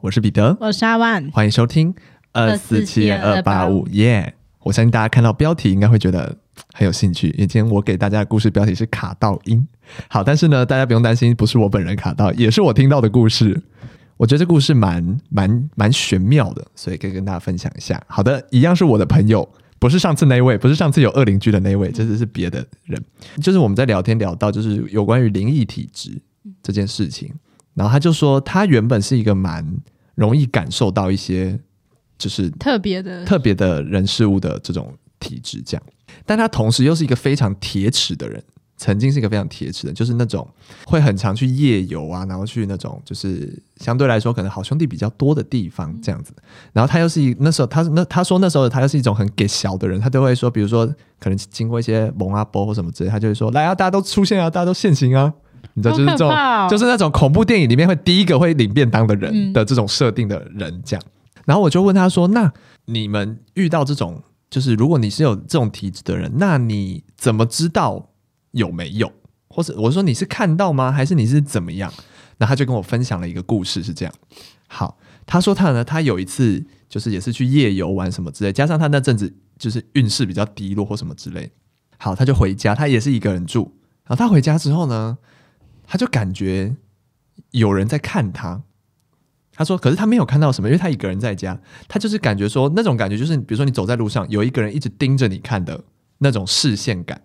[0.00, 1.94] 我是彼得，我是阿万，欢迎收听
[2.32, 4.34] 二四七二八五耶！
[4.62, 6.36] 我相信大家看到标题应该会觉得
[6.74, 9.66] 很有兴趣，因为今天我给大家的故事标题是卡到音。
[10.08, 13.62] 好，但是呢，大家不用担心，不是我本人卡到，也是我听到的故事。
[14.18, 18.00] 我觉得这故事蛮蛮蛮玄妙的，所以可以跟大家分享一下。
[18.06, 19.48] 好的，一样是我的朋友，
[19.82, 23.04] 不是上次那位，不是上次有恶邻居的那位，这只是别的人。
[23.42, 26.22] 就是我们在聊天聊到，就是有关于灵异体质
[26.62, 27.34] 这件事情，
[27.74, 29.66] 然后他就说，他原本是一个蛮。
[30.14, 31.58] 容易感受到一些
[32.18, 35.82] 就是特别的特别的人事物的这种体质，这样，
[36.26, 38.44] 但他同时又是一个非常铁齿的人，
[38.82, 40.44] 曾经是一个非常铁齿的，就是那种
[40.84, 46.32] 会很常去夜游啊，然后去那种就是相对来说可能好兄弟比较多的地方这样子。
[46.72, 50.84] 然后他又是一那时候他那他说那时候他又是一种很给小的人，他都会说，比如说
[51.20, 55.32] 可能经过一些蒙阿波或什么之类，他就会说来啊，大家都出现啊，大家都现形啊。
[55.74, 56.30] 你知道，就是这种，
[56.68, 61.02] 就是那种恐怖电影里面会第一个会领便当的人的这种设定的人，这样。
[61.44, 62.52] 然后我就问他说：“那
[62.86, 64.20] 你们遇到这种，
[64.50, 68.10] 就是如果你是有这种体质的人，那你怎么知道
[68.52, 69.12] 有没有？
[69.48, 70.90] 或者我说你是看到吗？
[70.90, 71.92] 还是你是怎么样？”
[72.38, 74.14] 那他就跟我分享了一个故事，是这样。
[74.66, 81.52] 好，他说他呢，他有一次就是也是去夜游玩什么之类，加上他那阵子就是运势比较低落或什么之类。
[81.98, 83.76] 好，他就回家，他也是一个人住。
[84.04, 85.18] 然后他回家之后呢，
[85.86, 86.74] 他就感觉
[87.50, 88.62] 有人在看他，
[89.54, 91.60] 他说：“可是他没有看到什么，因为他一个人在家。
[91.86, 95.84] 他就是感觉说那种感觉，就是比如说你走在路上，有一个人一直盯着你看的
[96.18, 97.20] 那种视线感。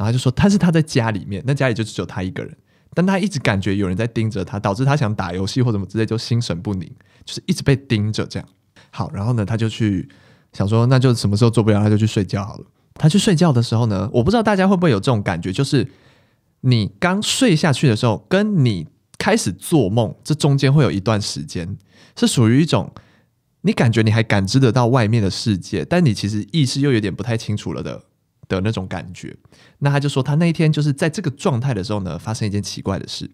[0.00, 2.56] 然后就说，他是他在家里面，那家里就只有他一个人，
[2.94, 6.90] 但他一直感觉有人在盯着他，导致他想打游戏或什么之类就心神不宁，
[7.24, 8.48] 就是一直被盯着这样。
[8.90, 10.08] 好，然后呢，他就去
[10.54, 12.64] 想说，那就什么时候做不了，他就去睡觉好了。
[12.94, 15.86] 他去睡觉的时候呢，我不知道大家会不会有这种感觉，就是。”
[16.62, 21.78] 你刚睡下去的时候，跟你开始做梦，这中间会有一段时间，
[22.14, 22.92] 是属于一种
[23.62, 28.04] 你感觉你还感知得到外面的世界，但你其实意识又有点不太清楚了的
[28.56, 29.36] 的那种感觉。
[29.78, 33.30] 那他就说，他那一天就是在这个状态的时候呢，发生一件奇怪的事，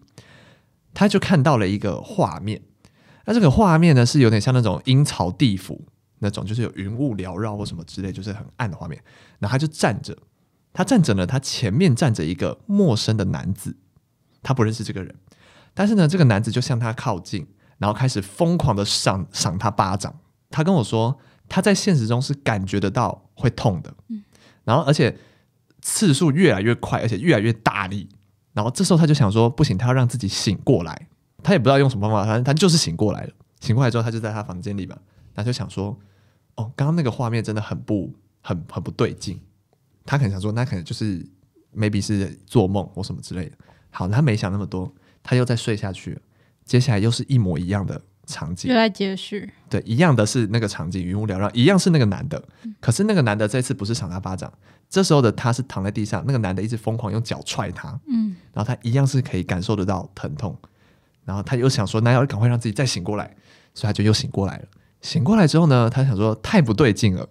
[0.93, 2.61] 他就看到了一个画面。
[3.25, 5.85] 那这个画面呢，是有点像那种阴曹地府
[6.19, 9.03] 那种，就是有云雾缭绕或什么之类，就是很暗的画面。
[9.39, 10.17] 然后他就站着。
[10.73, 13.75] 他站着呢，他前面站着一个陌生的男子，
[14.43, 15.15] 他不认识这个人，
[15.73, 17.47] 但是呢，这个男子就向他靠近，
[17.79, 20.19] 然后开始疯狂的赏赏他巴掌。
[20.51, 21.17] 他跟我说，
[21.49, 23.91] 他在现实中是感觉得到会痛的，
[24.67, 25.17] 然后而且
[25.81, 28.09] 次数越来越快，而且越来越大力。
[28.51, 31.07] 然后这时候他就想说，不行，他要让自己醒过来。
[31.41, 33.33] 他也不知道用什么方法，反正他就是醒过来了。
[33.61, 34.97] 醒过来之后，他就在他房间里嘛，
[35.33, 35.97] 他就想说，
[36.55, 39.39] 哦，刚刚那个画面真的很不很很不对劲。
[40.05, 41.25] 他可能想说，那可能就是
[41.73, 43.57] maybe 是做梦或什么之类的。
[43.89, 46.19] 好，他没想那么多，他又再睡下去。
[46.65, 49.51] 接下来又是一模一样的场景，接续。
[49.67, 52.39] 对，一样的是那个场景，云雾缭绕，一样是那个男的。
[52.61, 54.53] 嗯、可是那个男的这次不是赏他巴掌，
[54.87, 57.99] 这时候的他是躺在地上，那个男的一直疯狂用脚踹他。
[58.07, 60.55] 嗯，然后他一样是可以感受得到疼痛。
[61.25, 63.35] 然后他又想说，那要赶快让自己再醒过来，
[63.73, 64.65] 所以他就又醒过来了。
[65.01, 67.27] 醒过来之后呢，他想说太不对劲了。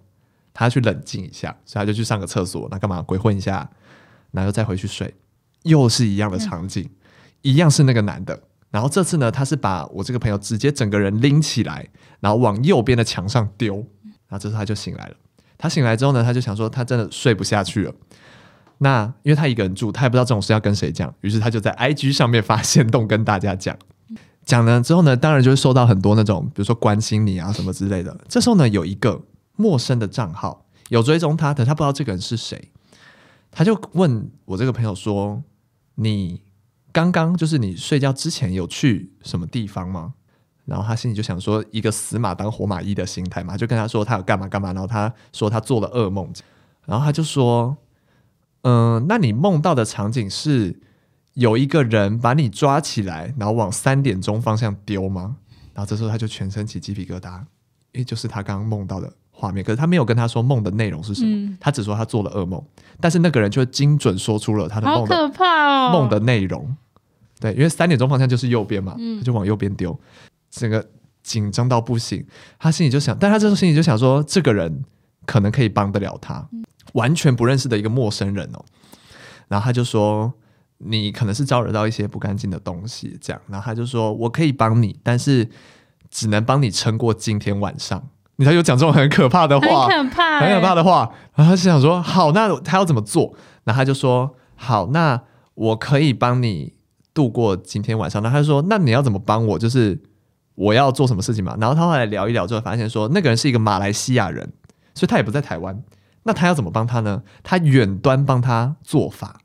[0.58, 2.66] 他要去冷静一下，所以他就去上个厕所。
[2.70, 3.68] 那干嘛鬼混一下，
[4.30, 5.14] 然后再回去睡，
[5.64, 6.90] 又是一样的场景，嗯、
[7.42, 8.42] 一样是那个男的。
[8.70, 11.88] 然后这次呢，他是把我这个朋友直接整个人拎起来，
[12.20, 13.76] 然后往右边的墙上丢。
[14.28, 15.14] 然后这时候他就醒来了。
[15.58, 17.94] 他醒来之后呢，他就想说他真的睡不下去了。
[18.78, 23.76] 那因为他一个人住，他也不知道这种事要跟谁讲，于是他就在 IG 上面发限动跟大家讲。
[24.44, 28.16] 讲了之后呢，当然就会收到很多那种，比如说关心你啊什么之类的。
[28.28, 29.22] 这时候呢，有一个。
[29.58, 32.72] 陌生的账号有追踪他的，他不知道这个人是谁，
[33.50, 35.42] 他就问我这个朋友说
[35.96, 36.42] ：“你
[36.96, 40.14] 刚刚就是你睡觉之前有去什么地方吗？”
[40.64, 46.32] 然后他心里就想说：“一个死马当活马医的心态嘛，就跟他说他有干嘛干嘛。”然后他说他做了噩梦，
[46.86, 47.76] 然后他就说
[48.64, 50.80] ：“嗯、呃，那你梦到的场景是
[51.34, 55.36] 有一个人把你抓起来，然后往三点钟方向丢吗？”
[55.74, 57.40] 然后这时候他就全身起鸡皮疙瘩，
[57.92, 59.12] 因为就是他刚刚梦到的。
[59.38, 62.64] 画面，可是他没有跟他说梦的内容是什么，嗯、他只说他做了噩梦，
[62.98, 65.44] 但是那个人却精准说出了他的梦的可怕
[65.88, 66.74] 哦，梦的内容。
[67.40, 69.98] 对，因为三点钟方向就是右边嘛，嗯、他就往右边丢，
[70.50, 70.84] 整个
[71.22, 72.26] 紧张到不行。
[72.58, 74.84] 他心里就想，但他这时候心里就想说，这个人
[75.24, 78.64] 可能可以帮得了他，嗯、完全不认识的一个陌生人哦。
[79.48, 80.32] 然后他就说，
[80.78, 83.42] 你可能是招惹到一些不干净的东西，这样。
[83.48, 85.48] 然后他就说我可以帮你，但是
[86.10, 88.08] 只能帮你撑过今天晚上。
[88.38, 91.10] 你才有讲这种很可怕的话，很可怕、欸，很可怕的话。
[91.34, 93.34] 然后他就想说，好，那他要怎么做？
[93.64, 95.22] 然后他就说，好，那
[95.54, 96.74] 我可以帮你
[97.16, 98.22] 度过今天晚上。
[98.22, 99.58] 然后他就说，那你要怎么帮我？
[99.58, 99.98] 就是
[100.54, 101.56] 我要做什么事情嘛？
[101.58, 104.52] 然后他后来聊一聊之后，发现说，那个人是一个马来西亚人，
[104.94, 105.82] 所以他也不在台湾。
[106.24, 107.22] 那他要怎么帮他呢？
[107.42, 109.40] 他远端帮他做法，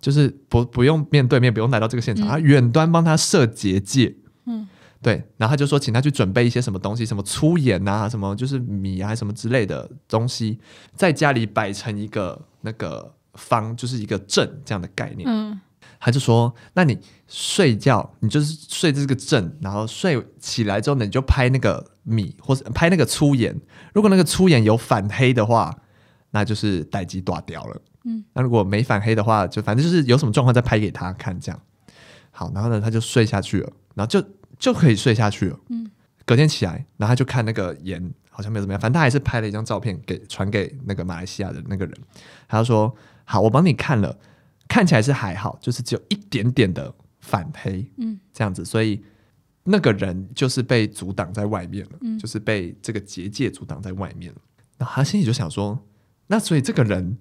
[0.00, 4.14] 就是不不用面对面，不用来到这个现场，嗯、他远端帮他设结界。
[4.46, 4.68] 嗯。
[5.02, 10.58] 对，然后他就说，请他去准备一些什么东西，什么粗盐啊，什么就是米啊，什么之类的东西，
[10.94, 15.28] 在家里摆成一个那个方，就是一个阵这样的概念。
[15.30, 15.60] 嗯，
[15.98, 23.54] 他就说，那你睡觉，你就是睡这个阵，然后睡起来之后呢，你就拍那个米，或者拍那个粗盐。
[23.92, 25.74] 如果那个粗盐有反黑的话，
[26.30, 27.82] 那就是待机断掉了。
[28.04, 31.60] 嗯，那如果没反黑的话，就反正就是有什么状况再拍给他看，这样。
[32.30, 34.26] 好，然后呢，他就睡下去了，然后就。
[34.58, 35.60] 就可以睡下去了。
[35.68, 35.90] 嗯，
[36.24, 41.94] 隔天起来，然后他就看那个盐，好像没有怎么样，反正他还是拍了一张照片给传给那个马来西亚的那个人。
[42.48, 42.90] 他就说
[43.24, 44.16] ：“好，我帮你看了，
[44.76, 49.02] 看起来是还好，就是只有一点点的反黑，嗯，这样子，所以
[49.64, 54.38] 那个人就是被阻挡在外面了，嗯，就是被这个结界阻挡在外面了。
[54.76, 55.78] 然后他心里就想说：
[56.26, 57.16] 那所以这个人。”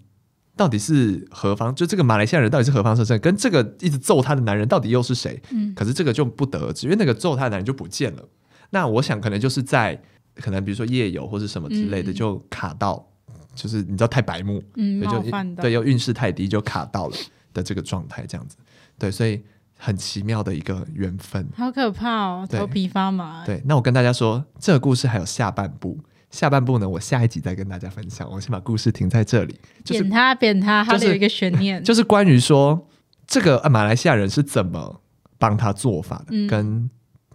[0.58, 1.76] 到底是何方？
[1.76, 3.20] 就这个马来西亚人到底是何方神圣？
[3.20, 5.38] 跟这个一直揍他的男人到底又是谁？
[5.52, 8.24] 嗯，可是这个就不得而知，因为那个揍他的男人就不见了。
[8.70, 10.02] 那我想可能就是在
[10.36, 17.18] 可能比如说夜游或是什么之类的，就卡到，嗯、就是你知道太白目，嗯，对，就对，又运势太低就卡到了
[17.56, 18.56] 的这个状态，这样子。
[19.00, 19.42] 对，所以
[19.80, 23.44] 很奇妙的一个缘分，好可怕哦，头皮发麻。
[23.44, 25.98] 对，那我跟大家说，这个故事还有下半部。
[26.32, 28.30] 下半部呢，我下一集再跟大家分享。
[28.30, 32.88] 我先把故事停在这里，就是扁他，扁他，他有一个悬念，就是关于说
[33.26, 35.02] 这个马来西亚人是怎么
[35.38, 36.90] 帮他做法的，嗯、跟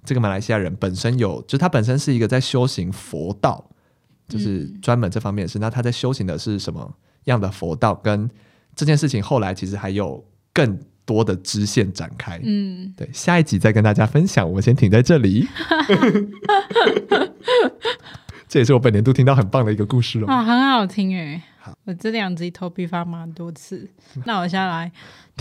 [0.04, 3.70] 这个马来西亚人本身有，就他本身是一个在修行佛道，
[4.28, 5.58] 就是专门这方面的事。
[5.58, 6.94] 嗯、那他在修行的是什么
[7.24, 7.94] 样的佛道？
[7.94, 8.28] 跟
[8.80, 10.24] 这件事情后来其实还有
[10.54, 12.40] 更多的支线展开。
[12.42, 14.50] 嗯，对，下一集再跟大家分享。
[14.50, 15.46] 我先停在这里。
[18.48, 20.26] 这也是我本年度听到很棒的一个故事了。
[20.26, 21.42] 啊，很好听诶。
[21.60, 23.88] 好，我这两集头皮发麻多次。
[24.24, 24.90] 那我先来。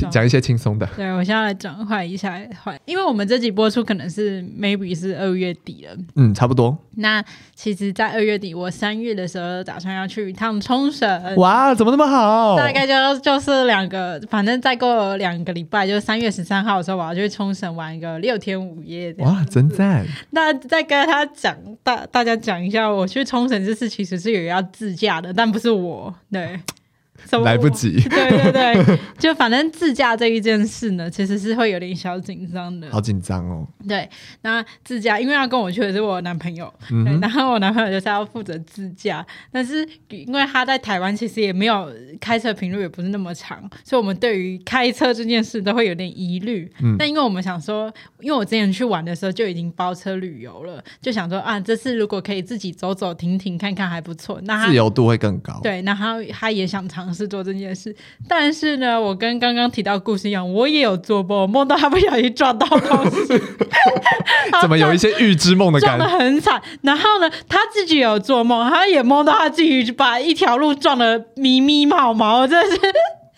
[0.10, 6.77] 讲一些轻松的，对，我现在来转换一下换，因为我们这集播出可能是 maybe 是二月底了，嗯，差不多。
[6.95, 7.21] 那
[7.54, 11.36] 其实，在二月底，我三月的时候打算要去一趟冲绳。
[11.36, 12.56] 哇，怎么那么好？
[12.56, 19.13] 大概就就是两个，反正再过两个礼拜，就是三月十三号的时候，我要去冲绳玩一个六天五夜。
[19.18, 20.06] 哇，真赞！
[20.30, 26.57] 那再跟他讲大大家讲一下，我去冲绳这次其实是有要自驾的，但不是我，No.
[27.30, 27.50] 对。
[27.50, 33.68] 来不及，对 对对， 就反正自驾这一件事呢，其实是会有点小紧张的，好紧张哦。
[33.88, 34.07] 对，
[34.42, 36.71] 那自驾因为要跟我去的是我男朋友，
[37.21, 46.72] 然后我男朋友就是要负责自驾，但是因为他在台湾其实也没有开车频率也不是那么长，所以我们对于开车这件事都会有点疑虑。
[46.81, 55.60] 嗯，但因为我们想说，因为我之前去玩的时候就已经包车旅游了，就想说啊，这次如果可以自己走走停停看看还不错，那自由度会更高。
[55.63, 57.20] 对，那他他也想尝试。
[57.20, 57.94] 是做这件事，
[58.30, 63.38] 但是呢，我跟刚刚提到故事一样，我也有做梦，梦到他不小心撞到东西，
[64.62, 66.06] 怎么有一些预知梦的感觉？
[66.06, 66.62] 撞得很惨。
[66.82, 72.82] 然后呢，他自己有做梦，他也梦到他自己把一条路撞得密密毛毛，真的是。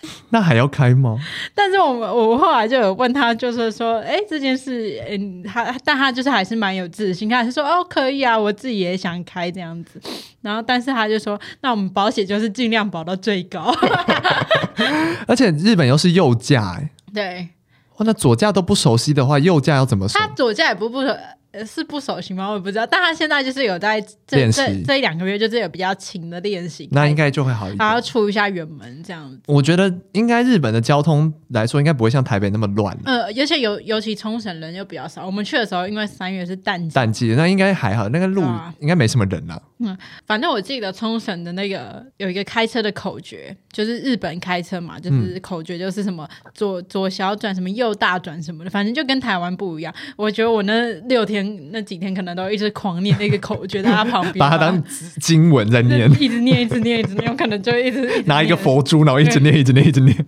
[0.30, 1.18] 那还要开吗？
[1.54, 10.02] 但是我们我后来就有问他，就是说，哎，这件事，嗯，他但他就是还是蛮有自信，他还是说，哦，可以啊，我自己也想开这样子。
[10.42, 13.74] 然后，但是他就说，那我们保险就是尽量保到最高。
[15.28, 17.50] 而且日本又是右驾，哎，对，
[17.98, 20.20] 哇，那左驾都不熟悉的话，右驾要怎么说？
[20.20, 21.16] 他左驾也不不熟。
[21.52, 22.48] 呃，是不熟悉吗？
[22.48, 27.78] 我也不知道，但他现在就是有在这这这一两个月，就是有比较勤的练习，那应该就会好一点。
[27.78, 29.40] 还要出一下远门这样子。
[29.48, 32.98] 我觉得应该日本的交通来说，应该不会像台北那么乱。
[33.04, 35.26] 呃，而且尤尤其冲绳人又比较少。
[35.26, 38.44] 我们去的时候，因为三月是淡季，淡季那应该还好，那个路
[38.80, 39.62] 应该没什么人了。
[39.80, 49.94] 嗯，反正我记得冲绳的那个有一个开车的口诀，就是日本开车嘛，就是口诀就是什么左左小转，什么右大转什么的，反正就跟台湾不一样。
[50.16, 51.41] 我觉得我那六天
[51.72, 54.84] 那几天可能都一直狂念那个口诀，在他旁边，把它当
[55.20, 60.26] 经文在念， 一直念，一直念，一直念，有可能就一直，一直拿一个佛珠，然后一直念，一直念，一直念。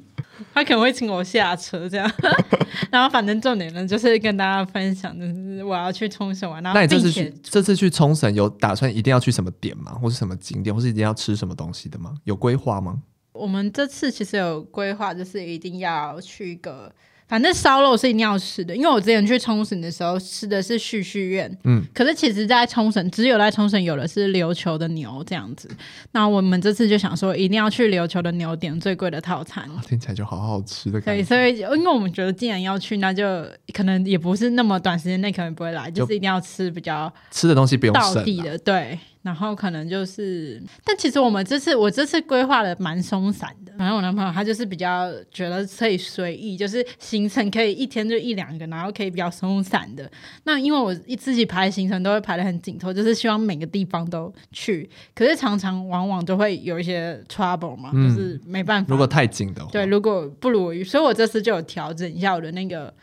[0.53, 2.11] 他可能会请我下车这样，
[2.91, 6.61] 然后反正重点呢，就是跟大家分享，就是我要去冲绳玩。
[6.61, 9.93] 然后那你这次去这次去冲绳有打算一定要去什么点吗？
[9.93, 12.13] 或是什么景点，或是一定要吃什么东西的吗？
[12.25, 12.99] 有规划吗？
[13.31, 16.93] 我们这次其实有规划，就是一定要去一个
[17.27, 25.69] 反正烧肉是一定要吃的，因为我之前去冲绳的时候吃的是旭旭苑，嗯，可是其实，在冲绳只有在冲绳有的是琉球的牛这样子。
[26.11, 31.21] 那我们这次就想说，一定要去琉球的牛点最贵的套餐，听起来就好好吃的感觉。
[31.21, 33.25] 对，所以因为我们觉得既然要去，那就
[33.73, 38.99] 可能也不是那么短时间内可能不会来，就，就是一定要吃比较吃的东西不用到底的，对。
[39.23, 43.73] 然后可能就是，但其实我们这次我这次规划的蛮松散的。
[43.77, 50.11] 反正我男朋友他就是比较觉得可以随意，就是行程可以一天就一两个，然后可以比较松散的。
[50.43, 54.89] 那因为我一自己排行程都会排的很紧凑，就是希望每个地方都去。
[55.15, 58.91] 可是常常往往都会有一些 trouble 嘛，嗯、就是没办法。
[58.91, 62.93] 如果太紧的话，对，如果不如，所以我这次就有调整一下我的那个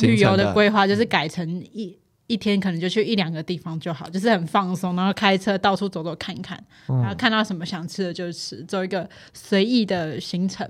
[0.00, 1.96] 旅游的规划，就是改成一。
[2.26, 10.68] 一天可能就去一两个地方就好，就是很放松，然后开车到处走走看看，嗯、然后看到什么想吃的就吃，做一个随意的行程。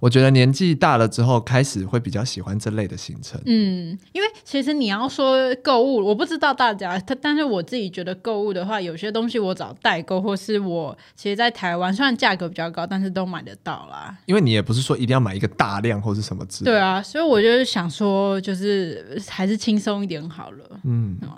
[0.00, 3.40] 我觉得年纪大了之后，开始会比较喜欢这类的行程。
[3.46, 14.16] 嗯，因为其实你要说购物，我不知道大家，他但是我自己觉得购物的话，有些东西我找代购，或是我其实，在台湾虽然价格比较高，但是都买得到啦。
[14.26, 16.76] 因为你也不是说一定要买一个大量或是什么之类的。
[16.76, 20.80] 对啊，所以我就是想说，就是还是轻松一点好了。
[20.84, 21.16] 嗯。
[21.22, 21.28] 嗯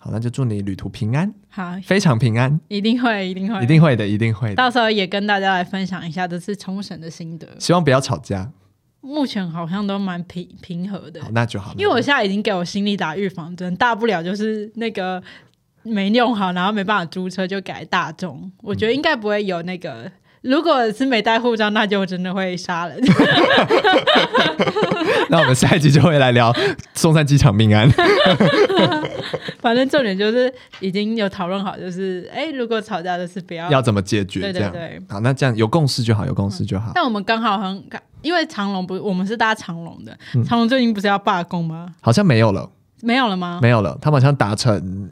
[0.00, 4.54] 好，那就祝你旅途平安，好，非常平安，一定会，一定会，一定会的，一定会的。
[4.54, 8.50] 到时候也跟大家来分享一下这次冲绳的心得，希望不要吵架。
[9.00, 11.74] 目前好像都蛮平平和的，好，那就好。
[11.76, 15.22] 因为我现在已经给我心里打预防针，大不了就是那个
[15.82, 20.04] 没用好，然后没办法租车就改大众，我觉得应该不会有那个。
[20.04, 22.96] 嗯如果是没带护照，那就真的会杀人。
[25.30, 26.52] 那我们下一集就会来聊
[26.94, 27.88] 松山机场命案。
[29.60, 34.40] 反正重点就是已经有讨论好，就是哎、欸，如果吵架的是不要要怎么解决？
[34.40, 35.02] 对对对。
[35.08, 36.92] 好，那这样有共识就好，有共识就好。
[36.94, 37.84] 但我们刚好很，
[38.22, 41.94] 因为长隆不，我们是搭长隆的，长隆最近不是要罢工吗？
[42.00, 42.70] 好像没有了，
[43.02, 43.58] 没有了吗？
[43.60, 45.10] 没有了，他们好像达成。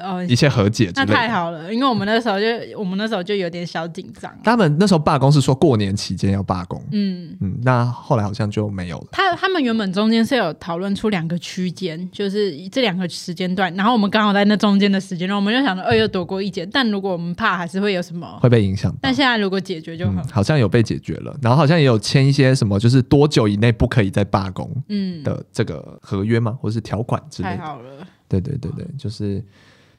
[0.00, 2.46] 哦，一切和解，那太好了，因为我们那时候就
[2.78, 4.32] 我们那时候就有点小紧张。
[4.42, 9.06] 他们那时候罢工是说过年期间要罢工，嗯嗯，那后来好像就没有了。
[9.12, 16.66] 他他们原本中间是有讨论出两个区间，就是这两个时间段，然后我们刚好在那中间的时间段，我们就想着二又躲过一劫。
[16.66, 26.56] 但如果我们怕还是会有什么会被影响，但现在如果解决就好，嗯，好像有被解决了，然后好像也有签一些什么，就是多久以内不可以再罢工，嗯的这个合约吗？
[26.60, 27.56] 或是条款之类的。
[27.56, 29.42] 太好了，对对对对，就是。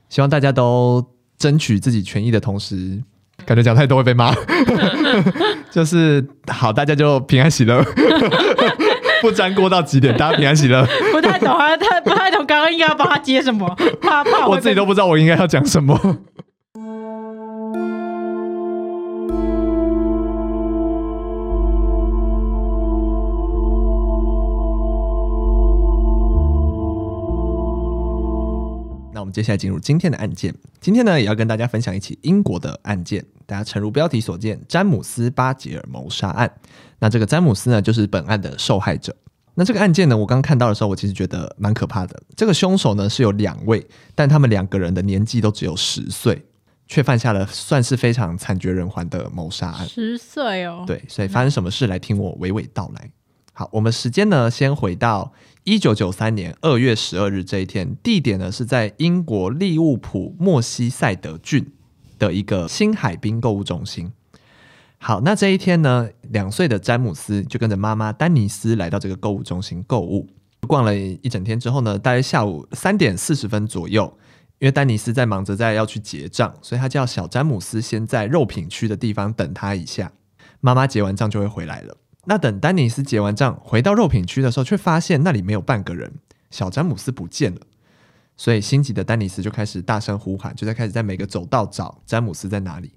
[0.10, 1.06] 希望大家都
[1.38, 2.98] 争取自己权益的同时，
[3.46, 4.34] 感觉讲太多会被骂。
[5.70, 7.84] 就是好，大家就平安喜乐，
[9.22, 10.88] 不沾锅到几点，大家平安喜乐。
[11.12, 13.68] 不太懂啊，他不太懂，刚刚应该要帮他接什么？
[14.02, 16.00] 怕怕我自己都不知道我应该要讲什么。
[29.38, 30.52] 接下来进入今天的案件。
[30.82, 33.24] 今天呢，也要跟大家分享一起英国的案件。
[33.46, 36.52] 大家诚如标题所见，詹姆斯·巴吉尔谋杀案。
[36.98, 39.16] 那这个詹姆斯呢，就是本案的受害者。
[39.54, 42.20] 那这个案件呢，我刚看到的时候，我其实觉得蛮可怕的。
[42.36, 46.44] 这个凶手呢，是有两位，但他们两个人的年纪都只有十岁，
[46.88, 49.88] 却犯下了算是非常惨绝人寰的谋杀案。
[49.88, 50.84] 十岁哦。
[50.88, 53.12] 对，所以发生什么事，来听我娓娓道来。
[53.54, 55.32] 好，我们时间呢，先回到
[55.68, 61.74] 一九九三年二月十二日这一天，地点呢是在英国利物浦莫西塞德郡
[62.18, 64.10] 的一个新海滨购物中心。
[64.98, 70.30] 好，那这一天呢，两岁的詹姆斯就跟着妈妈丹尼斯来到这个购物中心购物，
[70.70, 74.18] 逛了一整天之后呢，大约下午三点四十分左右，
[74.60, 80.14] 因为丹尼斯在忙着在要去结账，所以他叫小詹姆斯先在肉品区的地方等他一下，
[80.62, 81.98] 妈妈结完账就会回来了。
[82.30, 86.12] 那等丹尼斯结完账回到肉品区的时候，却发现那里没有半个人，
[86.52, 87.62] 小詹姆斯不见了。
[88.36, 92.92] 所以心急的丹尼斯就开始大声呼喊，就在开始在每个走道找詹姆斯在哪里。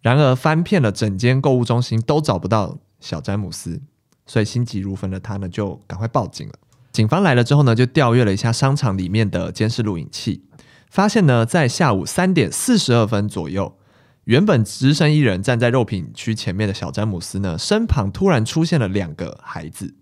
[0.00, 3.82] 然而翻遍了整间购物中心都找不到小詹姆斯，
[4.26, 6.54] 所以心急如焚的他呢就赶快报警了。
[6.92, 10.44] 警方来了之后呢，就调阅了一下商场里面的监视录影器，
[10.88, 13.76] 发现呢在下午三点四十二分左右。
[14.24, 19.96] 原本只身一人站在肉品区前面的小詹姆斯呢，身旁突然出现了两个孩子。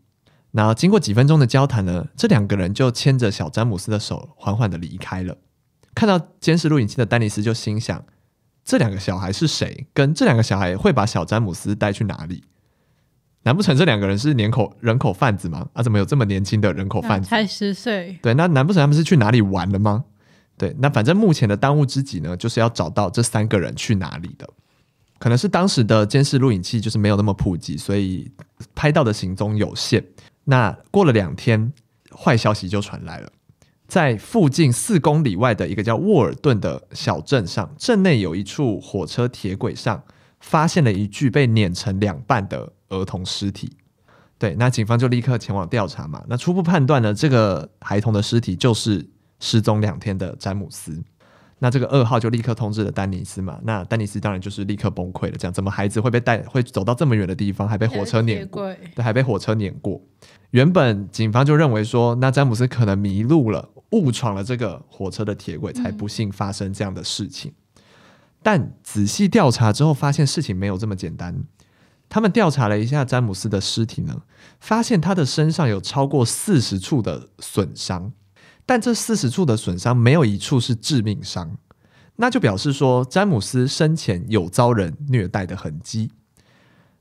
[0.52, 5.38] 然后经过几分钟的交谈呢，这两个人就牵着小詹姆斯的手，缓缓的离开了。
[5.94, 8.04] 看到监视录影器的丹尼斯就心想：
[8.64, 9.86] 这两个小孩是谁？
[9.94, 12.44] 跟这两个小孩会把小詹姆斯带去哪里？
[13.44, 15.68] 难不成这两个人是年口人口贩子吗？
[15.72, 17.28] 啊，怎么有这么年轻的人口贩子？
[17.28, 18.18] 才十岁。
[18.20, 20.04] 对，那难不成他们是去哪里玩了吗？
[20.60, 24.46] 对，那反正目前的当务之急呢，就是要找到这三个人去哪里的。
[25.18, 28.30] 可能是当时的监视录影器就是没有那么普及，所以
[28.74, 30.04] 拍到的行踪有限。
[30.44, 31.72] 那过了两天，
[32.14, 33.32] 坏消息就传来了，
[33.88, 40.02] 在附近四公里外的一个叫沃尔顿的小镇上，镇内有一处火车铁轨上
[40.40, 43.72] 发现了一具被碾成两半的儿童尸体。
[44.38, 46.22] 对，那警方就立刻前往调查嘛。
[46.28, 49.08] 那初步判断呢，这个孩童的尸体就是
[49.40, 51.02] 失踪两天的詹姆斯。
[51.62, 53.58] 那这个二号就立刻通知了丹尼斯嘛。
[53.64, 58.62] 那丹尼斯当然就是立刻崩溃了，这样怎么孩子会被带，会走到这么远的地方，还被火车碾过？
[58.94, 60.00] 对，还被火车碾过。
[60.52, 67.52] 原本警方就认为说，那詹姆斯可能迷路了，误闯了这个火车的铁轨，才不幸发生这样的事情。
[67.76, 67.82] 嗯、
[68.42, 71.44] 但仔细调查之后，发现事情没有这么简单。
[72.08, 74.22] 他们调查了一下詹姆斯的尸体呢，
[74.58, 78.12] 发现他的身上有超过四十处的损伤。
[78.70, 81.58] 但这四十处的损伤没有一处是致命伤，
[82.14, 86.12] 那就表示说詹姆斯生前有遭人虐待的痕迹。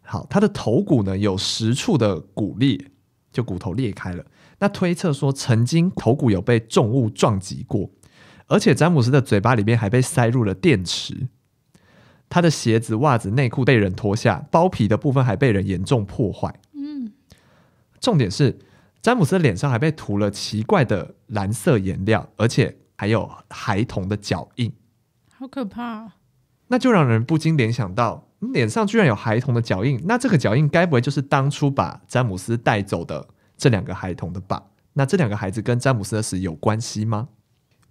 [0.01, 2.89] 好，他的头骨呢有十处的骨裂，
[3.31, 4.25] 就骨头裂开了。
[4.57, 7.91] 那推测说曾经头骨有被重物撞击过，
[8.47, 11.27] 而且詹姆斯的嘴巴里面还被塞入了电池。
[12.29, 16.59] 他的鞋子、袜子、内裤被人脱下，包皮的部分还被人严重破坏。
[16.73, 17.11] 嗯，
[18.01, 18.57] 重点是。
[19.01, 24.73] 詹姆斯的脸上还被涂了奇怪的蓝色颜料，而且还有孩童的脚印，
[25.33, 26.13] 好可怕！
[26.67, 33.25] 那就让人不禁联想到，脸上居然有孩童的脚印，那这个脚印该不会就是当初把詹姆斯带走的
[33.57, 34.61] 这两个孩童的吧？
[34.93, 37.29] 那这两个孩子跟詹姆斯的死有关系吗？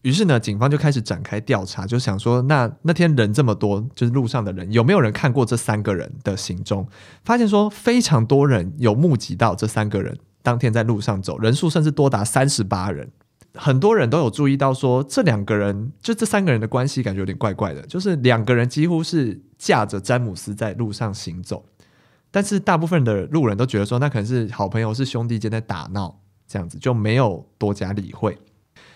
[0.02, 6.86] 于是呢，警方就开始展开调查，就想说，那那天人这么多，就是路上的人有没有人看过这三个人的行踪？
[7.24, 10.18] 发现说，非常多人有目击到这三个人。
[10.48, 13.06] 当天在路上走，人数甚至多达三十八人。
[13.52, 21.66] 很多人都有注意到说，这两个人就这三个人的关系感觉有点怪怪的，就是两个人几乎是架着詹姆斯在路上行走，
[22.30, 28.38] 但是大部分的路人都觉得说，那可能是好朋友，是兄弟间在打闹，这样子就没有多加理会。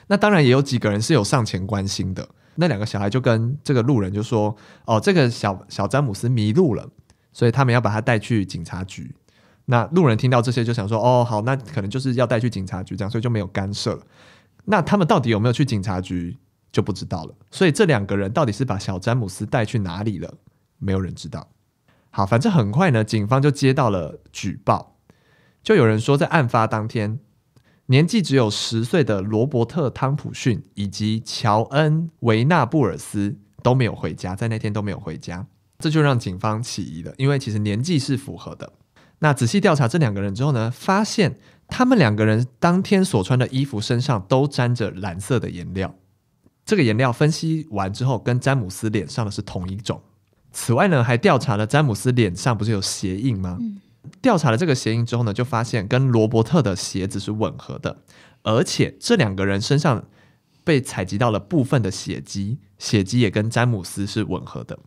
[0.06, 4.56] 那当然也有几个人是有上前关心的，那两个小孩就跟这个路人就说
[4.86, 6.88] ：“哦，这个小小詹姆斯迷路了，
[7.30, 9.14] 所以他们要把他带去警察局。”
[9.72, 14.02] 那路人听到这些就想说：“哦，好，那可能就是要带去警察局这样，所以就没有干涉了。
[14.66, 16.36] 那他们到底有没有去警察局
[16.70, 17.34] 就不知道了。
[17.50, 20.34] 所以这两个人到底是把小詹姆斯带去哪里了，
[20.78, 21.48] 没有人知道。
[22.10, 24.98] 好，反正很快呢，警方就接到了举报，
[25.62, 27.18] 就有人说在案发当天，
[27.86, 35.46] 年纪只有十岁的罗伯特·汤普逊以及乔恩·维纳布尔斯都没有回家，在那天都没有回家，
[35.78, 38.70] 这就让警方起疑了，因为其实年纪是符合的。”
[39.22, 45.94] 那仔细调查这两个人之后呢，发现他们两个人当天所穿的衣服身上都沾着蓝色的颜料。
[46.64, 50.02] 这个颜料分析完之后，跟詹姆斯脸上的是同一种。
[50.50, 53.58] 此外呢，还调查了詹姆斯脸上不是有鞋印吗？
[53.60, 53.80] 嗯。
[54.20, 57.98] 调查了这个鞋印之后呢，就发现跟罗伯特的鞋子是吻合的，
[58.42, 60.04] 而且这两个人身上
[60.64, 64.80] 被采集到了部分的血迹，血迹也跟詹姆斯是吻合的。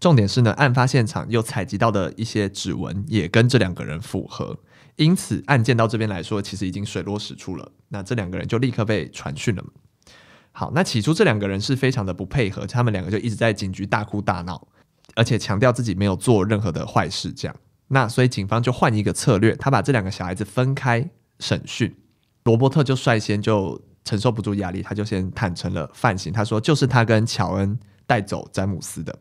[0.00, 4.56] 重点是呢，案发现场又采集到的一些指纹也跟这两个人符合，
[4.96, 7.72] 因此案件到这边来说，其实已经水落石出了。
[7.88, 9.64] 那这两个人就立刻被传讯了。
[10.52, 14.68] 好，那起初这两个人是非常的不配合，他们两个就一直在警局大哭大闹，
[15.14, 17.32] 而且强调自己没有做任何的坏事。
[17.32, 17.56] 这样，
[17.88, 21.08] 那所以警方就换一个策略，他把这两个小孩子分开
[21.40, 21.94] 审讯。
[22.44, 29.18] 罗伯特就率先就承受不住压力，他就先坦承了犯行，他说就是他跟乔恩带走詹姆斯的。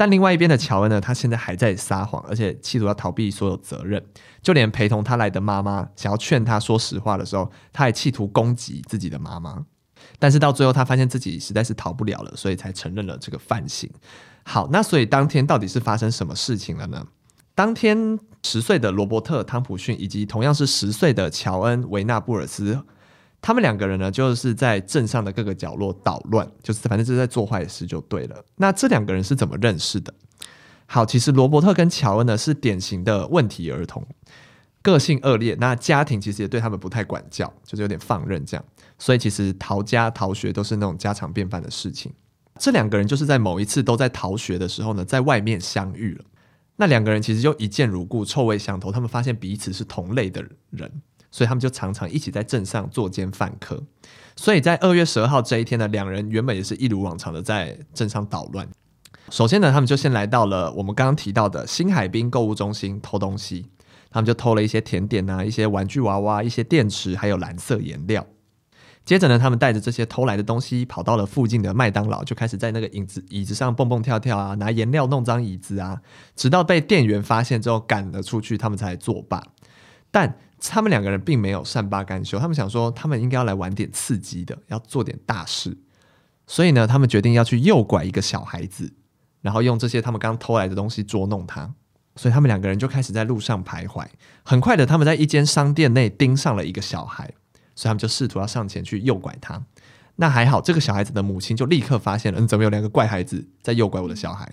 [0.00, 4.02] 但另外一边的乔恩呢，他现在还在撒谎，而且企图要逃避所有责任。
[4.40, 9.66] 就连陪同他来的妈妈想要劝他说实话的时候，他还企图攻击自己的妈妈。
[10.18, 13.90] 但是到最后，他发现自己实在是逃不了了，所以才承认了这个犯行。
[14.42, 17.06] 好，那所以当天到底是发生什么事情了呢？
[17.54, 22.82] 当天十岁的罗伯特·汤普逊以及同样是十岁的乔恩·维纳布尔斯。
[23.42, 28.44] 他们两个人呢，就是在镇上的各个角落捣乱，就是反正就是在做坏事就对了。
[28.56, 30.12] 那这两个人是怎么认识的？
[30.86, 34.06] 好，其实罗伯特跟乔恩呢是典型的问题儿童，
[34.82, 35.56] 个性恶劣。
[35.60, 38.64] 那家庭其实也对他们不太管教，就是有点放任这样。
[38.98, 42.12] 所以其实逃家逃学都是那种家常便饭的事情。
[42.58, 46.24] 这两个人就是在某一次都在逃学的时候呢，在外面相遇了。
[46.76, 48.92] 那两个人其实就一见如故，臭味相投。
[48.92, 50.90] 他们发现彼此是同类的人。
[51.30, 53.82] 所以他们就常常一起在镇上作奸犯科。
[54.36, 58.68] 所以在二月十二号这一天呢，两人原本也是一如往常的在镇上捣乱。
[59.30, 63.66] 首先呢，他们就先来到了我们刚刚提到的新海滨购物中心偷东西。
[64.12, 68.26] 他们就偷了一些甜点啊，一些玩具娃娃，一些电池，还有蓝色颜料。
[69.04, 76.00] 接着呢，他们带着这些偷来的东西，跑到了附近的麦当劳，就开始在那个椅子椅子上蹦蹦跳跳啊，拿颜料弄脏椅子啊，
[76.34, 79.40] 直到被店员发现之后赶了出去，他们才作罢。
[80.10, 85.78] 但他们两个人并没有善罢甘休，他们想说他们应该要来玩点刺激的，要做点大事。
[86.46, 88.92] 所以呢，他们决定要去诱拐一个小孩子，
[89.40, 91.74] 然后用这些他们刚偷来的东西捉弄他。
[92.16, 94.04] 所以他们两个人就开始在路上徘徊。
[94.42, 97.32] 很快的，他们在一间商店内盯上了一个小孩，
[97.74, 99.62] 所以他们就试图要上前去诱拐他。
[100.16, 104.52] 那还好，这个小孩子的母亲就立刻发现了，嗯，怎么有两个怪孩子在诱拐我的小孩？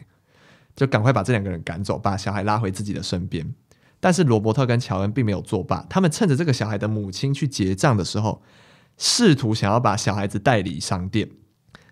[0.75, 3.53] 就赶快把这两个人赶走，把小孩拉回自己的身边。
[3.99, 8.41] 但是罗伯特跟乔恩并没有作罢，他们趁着这个小孩的母亲去结账的时候，
[8.97, 11.29] 试图想要把小孩子带离商店。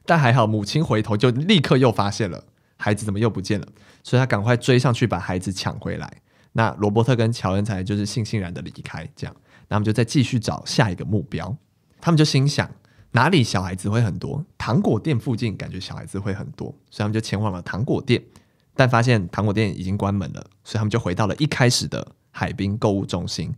[0.05, 2.43] 但还好，母亲回头就立刻又发现了
[2.77, 3.67] 孩子怎么又不见了，
[4.03, 6.21] 所以他赶快追上去把孩子抢回来。
[6.53, 9.35] 那罗伯特跟乔恩才就是悻悻然的离开，这样，
[9.67, 11.57] 那他们就再继续找下一个目标。
[11.99, 12.69] 他们就心想，
[13.11, 14.45] 哪里小孩子会很多？
[14.59, 18.23] 糖果店附近感觉小孩子会很多，所以他们就前往了糖果店。
[18.75, 23.53] 但发现糖果店已经关门了，所以他们就回到了一开始的海滨购物中心。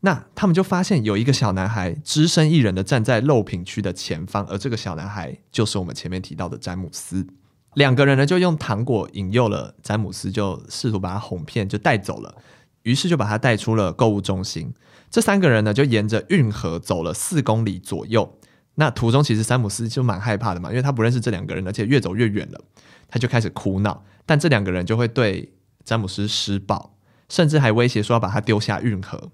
[0.00, 7.26] 那他们就发现有一个小男孩只身一人的站在肉品区的前方，而这个小男孩就是我们前面提到的詹姆斯。
[7.74, 12.34] 两个人呢就用糖果引诱了詹姆斯，就试图把他哄骗，就带走了。
[12.82, 14.72] 于是就把他带出了购物中心。
[15.10, 18.38] 这三个人呢就沿着运河走了四公里左右。
[18.76, 22.60] 那途中其实詹姆斯就蛮害怕的嘛，因为他不认识这两个人，而且越走越远了，
[23.08, 24.04] 他就开始哭闹。
[24.24, 26.96] 但这两个人就会对詹姆斯施暴，
[27.28, 29.30] 甚至还威胁说要把他丢下运河。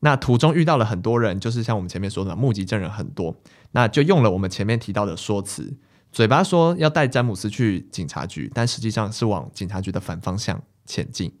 [0.00, 3.36] 那途中遇到了很多人，就是像我们前面说的目击证人很多，
[3.72, 5.76] 那就用了我们前面提到的说辞，
[6.12, 11.32] 嘴巴说要带詹姆斯去警察局，但实际上是往警察局的反方向前进。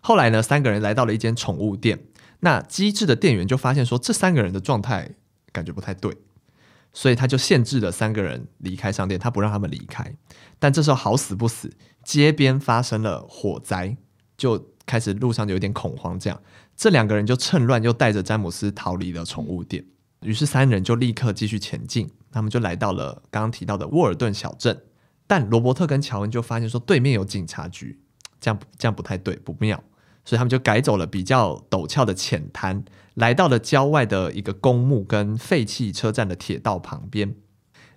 [0.00, 2.06] 后来呢，三个人来到了一间宠物店，
[2.40, 5.10] 那机智的店员就发现说这三个人的状态
[5.52, 6.16] 感觉不太对。
[6.94, 10.14] 所以他就限制了三个人离开商店，他不让他们离开。
[10.62, 11.72] 但这时候好死不死，
[12.04, 13.96] 街边发生了火灾，
[14.38, 16.16] 就开始路上就有点恐慌。
[16.16, 16.40] 这样，
[16.76, 19.84] 这两个人就趁乱又带着詹姆斯逃离了宠物店。
[20.20, 24.80] 于是三人就立刻继续前进，他们就来到了刚刚提到的沃尔顿小镇。
[25.26, 27.98] 但罗伯特跟乔恩就发现说对面有警察局，
[28.40, 29.82] 这样这样不太对，不妙。
[30.24, 37.34] 所以他们就改走了比较陡峭的浅滩，来到了郊外的一个公墓跟废弃车站的铁道旁边。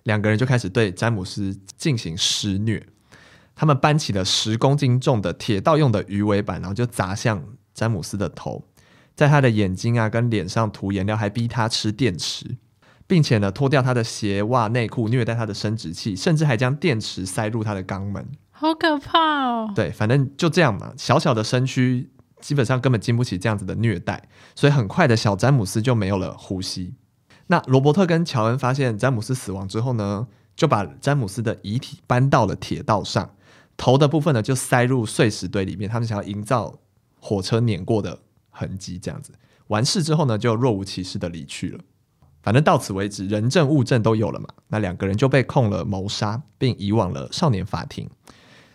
[0.06, 2.84] 两个人就开始对詹姆斯进行施虐。
[3.54, 7.42] 他们搬起了十公斤重的铁道用的鱼尾板，然后就砸向
[7.72, 8.64] 詹姆斯的头，
[9.14, 12.56] 在他的眼睛啊跟脸上涂颜料，还逼他吃电池，
[13.06, 18.26] 并且呢脱掉他的鞋袜内裤，虐待他的生殖器，甚至还将电池塞入他的肛门。
[18.50, 19.72] 好可怕哦！
[19.74, 22.10] 对，反正就这样嘛，小小的身躯。
[22.38, 24.22] 基本上根本经不起这样子的虐待，
[24.54, 26.94] 所以很快的小詹姆斯就没有了呼吸。
[27.48, 33.30] 那罗伯特跟乔恩发现詹姆斯死亡之后呢，就把詹姆斯的遗体搬到了铁道上，
[33.76, 35.88] 头的部分呢就塞入碎石堆里面。
[35.88, 36.78] 他们想要营造
[37.20, 38.18] 火车碾过的
[38.50, 39.32] 痕迹，这样子
[39.68, 41.80] 完事之后呢，就若无其事的离去了。
[42.42, 44.46] 反正到此为止，人证物证都有了嘛。
[44.68, 48.08] 那两个人就被控了谋杀，并移往了少年法庭。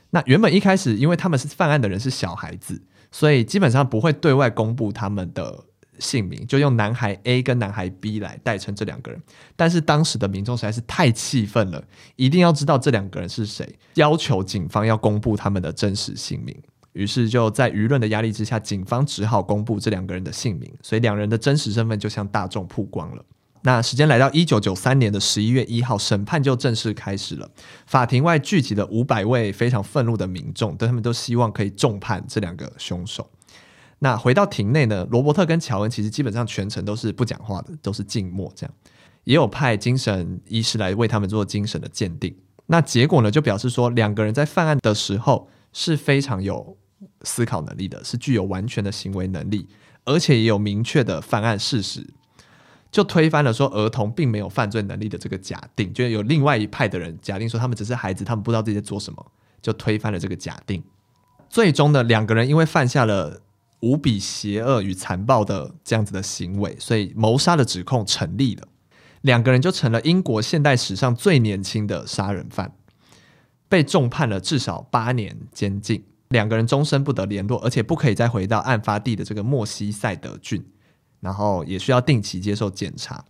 [0.09, 2.81] 那原本一开始，因为他们是犯案的人是小孩子。
[3.13, 5.65] 所以基本上不会对外公布他们的
[5.99, 9.21] 姓名，就用男孩 A 跟男孩 B 来代称这两个人。
[9.55, 11.83] 但是当时的民众实在是太气愤了，
[12.15, 16.55] 一定要知道这两个人是谁，要求警方要公布他们的真实姓名。
[16.93, 23.23] 于是就在舆论的压力之下，警方只好公布这两个人的姓名，所以两人的真实身份就向大众曝光了。
[23.63, 27.49] 那时间来到一九九三年的十一月一号，审判就正式开始了。
[27.85, 33.29] 法庭外聚集了五百位非常愤怒的民众，但他们都希望可以重判这两个凶手。
[34.03, 38.73] 那回到庭内呢，罗伯特跟乔恩其实基本上全程都是不讲话的，都是静默这样。
[39.25, 42.35] 也有派精神医师来为他们做精神的鉴定。
[42.65, 46.75] 那结果呢，就表示说两个人在犯案的时候是非常有
[47.21, 49.67] 思考能力的，是具有完全的行为能力，
[50.03, 52.03] 而且也有明确的犯案事实。
[52.89, 59.23] 就推翻了说儿童并没有犯罪能力的这个假定，就有另外一派的人假定说他们只是孩子，他们不知道自己在做什么，
[59.61, 60.83] 就推翻了这个假定。
[61.49, 63.41] 最终呢，两个人因为犯下了
[63.81, 68.67] 无比邪恶与残暴的这样子的行为，所以谋杀的指控成立了，
[69.21, 72.73] 两个人就成了英国现代史上最年轻的杀人犯，
[73.67, 80.65] 被重判了至少八年监禁，两个人终身不得联络，而且不可以再回到案发地的这个莫西塞德郡。
[81.19, 83.23] 然后也需要定期接受检查，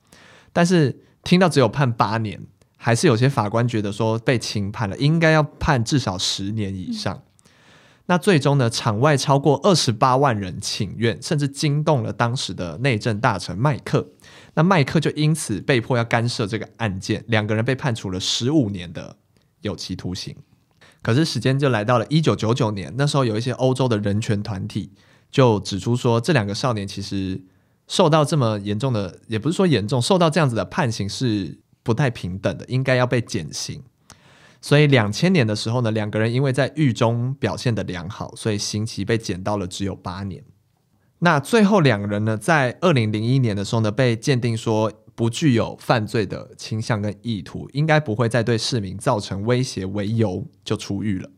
[0.54, 2.42] 但是听到只有判八年，
[2.78, 7.22] 还是有些法官觉得说被轻判了，应该要判至少十年以上。
[8.12, 14.06] 那最终呢，场外超过二十八万人请愿，甚至惊动了当时的内政大臣麦克。
[14.54, 19.15] 那麦克就因此被迫要干涉这个案件，两个人被判处了十五年的
[19.62, 20.36] 有期徒刑。
[21.02, 24.91] 可是时间就来到了一九九九年，那时候有一些欧洲的人权团体
[25.32, 27.41] 就指出说，这两个少年其实。
[27.88, 33.84] 受到这么严重的，也不是说严重，受到这样子的判刑是不太平等的，应该要被减刑。
[34.62, 40.43] 所以两千年的时候呢，两个人因为在狱中表现得良好，所以刑期被减到了只有八年。
[41.19, 51.30] 那最后两个人呢，在二零零一年的时候呢，被鉴定说不具有犯罪的倾向跟意图，应该不会再对市民造成威胁为由就出狱了。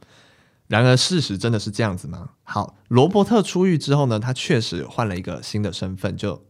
[0.67, 2.31] 然而事实真的是这样子吗？
[2.43, 6.41] 好，罗伯特出狱之后呢，他确实换了一个新的身份，就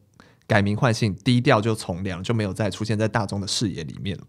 [0.47, 4.23] 改名换姓，低调就从良，就没有再出现在大众的视野里面了。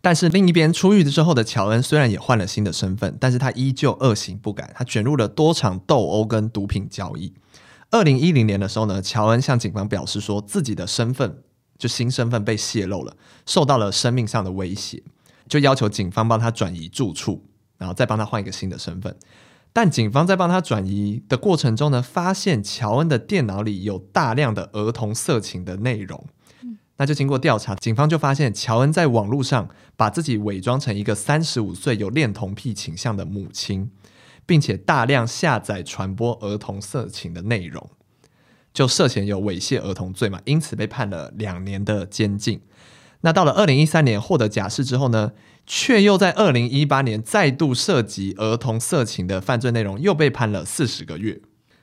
[0.00, 7.34] 但是另一边出狱之后的乔恩虽然也换了新的身份，但是他依旧恶行不改，他卷入了多场斗殴跟毒品交易。
[7.90, 11.42] 二零一零年的时候呢，乔恩向警方表示说自己的身份
[11.76, 15.02] 就新身份被泄露了，受到了生命上的威胁，
[15.48, 17.44] 就要求警方帮他转移住处，
[17.76, 19.16] 然后再帮他换一个新的身份。
[19.72, 26.24] 但警方在帮他转移的过程中呢，发现乔恩的电脑里有大量的儿童色情的内容。
[26.98, 33.92] 那就经过调查，警方就发现乔恩在网络上把自己伪装成一个三十五岁有恋童癖倾向的母亲，
[34.44, 37.88] 并且大量下载传播儿童色情的内容，
[38.74, 42.62] 就涉嫌有猥亵儿童罪嘛，因此被判了两年的监禁。
[43.20, 45.32] 那到了二零一三年获得假释之后呢，
[45.66, 51.40] 却又在二零一八年再度涉及儿童色情的犯罪内容，又被判了四十个月，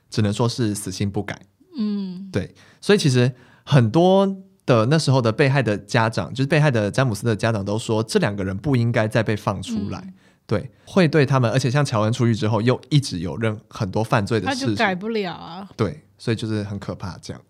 [0.10, 1.40] 只能说是死性不改。
[1.78, 4.42] 嗯，对，所以其实很多。
[4.66, 10.14] 的那时候的被害的家长，就是被害的詹姆斯的家长都说，这两个人不应该再被放出来，嗯、
[10.48, 17.42] 对，会对他们，而且像乔恩出狱之后，又一直有任很多犯罪的事情，他就改不了啊，对，所以就是很可怕，这样。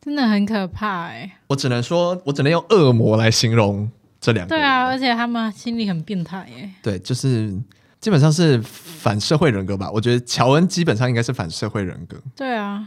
[0.00, 7.54] 真的很可怕哎、欸，我只能说，我只能用恶魔来形容这两个，对啊，而且他们心里很变态哎，对，就是
[8.00, 12.86] 基本上是反社会人格吧，我觉得乔恩基本上应该是反社会人格，对啊。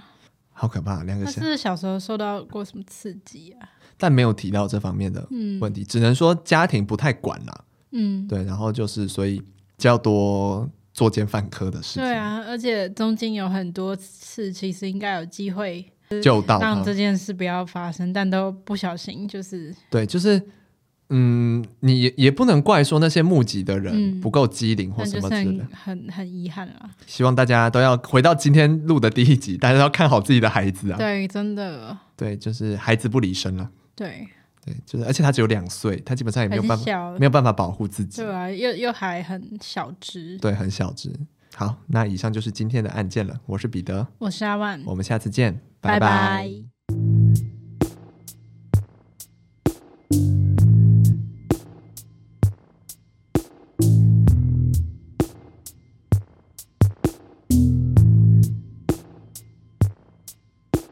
[0.57, 1.39] 好可怕，两个小。
[1.39, 3.69] 他是小时候受到过什么刺激啊？
[3.95, 5.27] 但没有提到这方面的
[5.61, 7.65] 问题，嗯、只能说家庭不太管了。
[7.91, 9.41] 嗯，对，然后就是所以
[9.77, 12.03] 较多作奸犯科的事情。
[12.03, 15.85] 对啊，而且中间有很多次，其实应该有机会
[16.21, 20.41] 救到让这件事不要发生，但都不小心，就是对，就是。
[21.09, 26.89] 嗯，你也也不能怪说那些募集的人不够机灵或什么之类的，嗯、很很遗憾啊。
[27.05, 30.97] 希望大家都要回到今天录的第一集，大家要看好自己的孩子啊。
[30.97, 31.97] 对，真的。
[32.15, 33.69] 对，就是孩子不离身了。
[33.95, 34.27] 对，
[34.65, 38.21] 对，就是，而且他只有两岁，他基本上也没有办法，没有办法保护自己。
[38.21, 40.37] 对啊，又又还很小只。
[40.39, 41.13] 对，很小只。
[41.55, 43.39] 好，那以上就是今天的案件了。
[43.45, 45.99] 我是彼得，我是阿万，我们下次见，拜拜。
[45.99, 46.76] 拜拜。